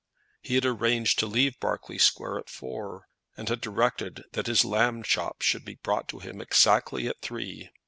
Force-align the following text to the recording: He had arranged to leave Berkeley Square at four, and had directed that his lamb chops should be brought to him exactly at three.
He 0.41 0.55
had 0.55 0.65
arranged 0.65 1.19
to 1.19 1.27
leave 1.27 1.59
Berkeley 1.59 1.99
Square 1.99 2.39
at 2.39 2.49
four, 2.49 3.07
and 3.37 3.47
had 3.47 3.61
directed 3.61 4.23
that 4.31 4.47
his 4.47 4.65
lamb 4.65 5.03
chops 5.03 5.45
should 5.45 5.63
be 5.63 5.75
brought 5.75 6.07
to 6.09 6.17
him 6.17 6.41
exactly 6.41 7.05
at 7.07 7.21
three. 7.21 7.69